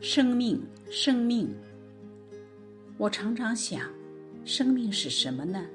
[0.00, 1.52] 生命，生命。
[2.96, 3.82] 我常常想，
[4.44, 5.66] 生命是什么呢？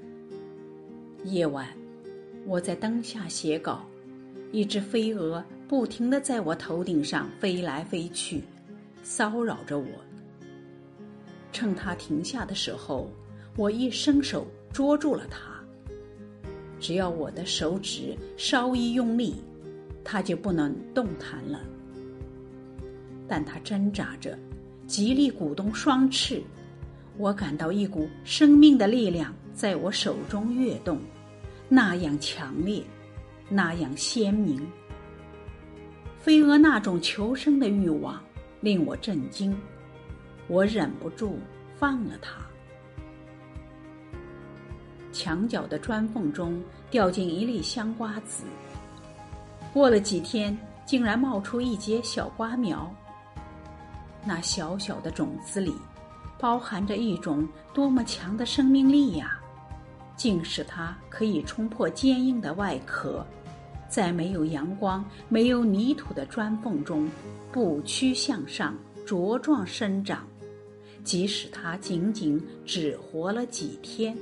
[1.26, 1.68] 夜晚，
[2.46, 3.86] 我在灯下写稿，
[4.52, 8.42] 一只飞蛾不停的在我头顶上飞来飞去，
[9.04, 9.88] 骚扰着我。
[11.52, 13.12] 趁它停下的时候，
[13.58, 15.54] 我一伸手捉住了它。
[16.80, 19.36] 只要我的手指稍一用力，
[20.04, 21.62] 它就不能动弹了。
[23.28, 24.38] 但它挣扎着，
[24.86, 26.42] 极力鼓动双翅，
[27.18, 31.00] 我感到一股生命的力量在我手中跃动，
[31.70, 32.84] 那样强烈，
[33.50, 34.62] 那样鲜明。
[36.20, 38.22] 飞蛾那种求生的欲望
[38.62, 39.56] 令我震惊，
[40.48, 41.38] 我忍不住
[41.76, 42.38] 放了它。
[45.12, 46.60] 墙角的砖缝中
[46.90, 48.46] 掉进一粒香瓜子，
[49.72, 52.92] 过了几天，竟然冒出一节小瓜苗。
[54.26, 55.74] 那小小的种子里，
[56.40, 59.40] 包含着一种多么强的生命力呀！
[60.16, 63.26] 竟使它可以冲破坚硬的外壳，
[63.90, 67.10] 在没有阳光、没有泥土的砖缝中，
[67.52, 70.26] 不屈向上，茁壮生长。
[71.04, 74.16] 即使它仅仅只活了几天。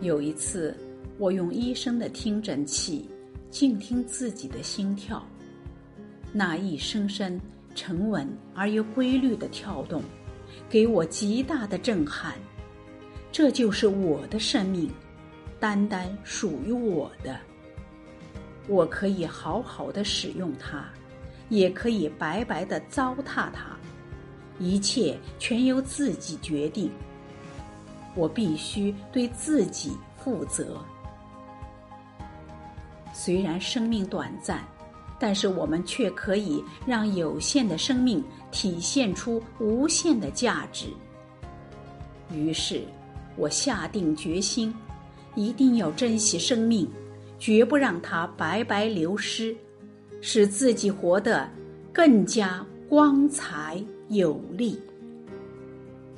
[0.00, 0.74] 有一次，
[1.18, 3.10] 我用医生的听诊器
[3.50, 5.22] 静听自己的心跳，
[6.32, 7.38] 那一声声。
[7.78, 10.02] 沉稳而又规律的跳动，
[10.68, 12.34] 给我极大的震撼。
[13.30, 14.90] 这就是我的生命，
[15.60, 17.38] 单单属于我的。
[18.66, 20.84] 我可以好好的使用它，
[21.50, 23.76] 也可以白白的糟蹋它，
[24.58, 26.90] 一切全由自己决定。
[28.16, 30.84] 我必须对自己负责。
[33.12, 34.66] 虽然生命短暂。
[35.18, 40.86] 但是我们却可以让有限的生命体现出无限的价值。
[42.32, 42.82] 于是，
[43.36, 44.74] 我下定决心，
[45.34, 46.88] 一定要珍惜生命，
[47.38, 49.56] 绝不让它白白流失，
[50.20, 51.48] 使自己活得
[51.92, 54.80] 更加光彩有力。